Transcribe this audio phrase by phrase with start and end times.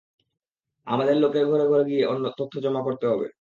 [0.87, 2.03] আমাদের লোকের ঘরে ঘরে গিয়ে
[2.39, 3.27] তথ্য জমা করতে হবে।